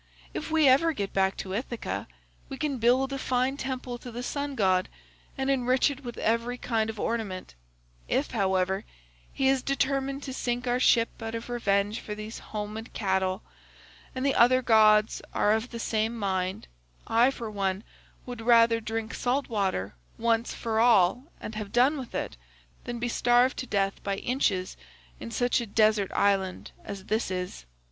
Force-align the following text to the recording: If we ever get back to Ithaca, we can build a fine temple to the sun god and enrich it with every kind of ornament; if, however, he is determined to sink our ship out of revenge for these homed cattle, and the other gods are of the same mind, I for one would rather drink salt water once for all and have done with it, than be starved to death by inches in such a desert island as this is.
If 0.33 0.49
we 0.49 0.67
ever 0.67 0.93
get 0.93 1.13
back 1.13 1.37
to 1.37 1.53
Ithaca, 1.53 2.07
we 2.49 2.57
can 2.57 2.79
build 2.79 3.13
a 3.13 3.19
fine 3.19 3.55
temple 3.55 3.99
to 3.99 4.09
the 4.09 4.23
sun 4.23 4.55
god 4.55 4.89
and 5.37 5.47
enrich 5.51 5.91
it 5.91 6.03
with 6.03 6.17
every 6.17 6.57
kind 6.57 6.89
of 6.89 6.99
ornament; 6.99 7.53
if, 8.07 8.31
however, 8.31 8.83
he 9.31 9.47
is 9.47 9.61
determined 9.61 10.23
to 10.23 10.33
sink 10.33 10.65
our 10.65 10.79
ship 10.79 11.09
out 11.21 11.35
of 11.35 11.51
revenge 11.51 11.99
for 11.99 12.15
these 12.15 12.39
homed 12.39 12.93
cattle, 12.93 13.43
and 14.15 14.25
the 14.25 14.33
other 14.33 14.63
gods 14.63 15.21
are 15.35 15.51
of 15.53 15.69
the 15.69 15.77
same 15.77 16.17
mind, 16.17 16.67
I 17.05 17.29
for 17.29 17.51
one 17.51 17.83
would 18.25 18.41
rather 18.41 18.81
drink 18.81 19.13
salt 19.13 19.49
water 19.49 19.93
once 20.17 20.51
for 20.51 20.79
all 20.79 21.25
and 21.39 21.53
have 21.53 21.71
done 21.71 21.99
with 21.99 22.15
it, 22.15 22.37
than 22.85 22.97
be 22.97 23.07
starved 23.07 23.55
to 23.57 23.67
death 23.67 24.01
by 24.01 24.15
inches 24.17 24.77
in 25.19 25.29
such 25.29 25.61
a 25.61 25.67
desert 25.67 26.11
island 26.13 26.71
as 26.83 27.05
this 27.05 27.29
is. 27.29 27.67